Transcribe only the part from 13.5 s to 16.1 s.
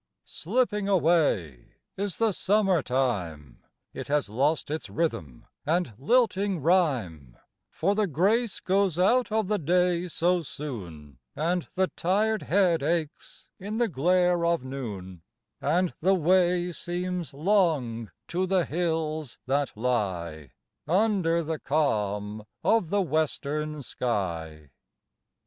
in the glare of noon, And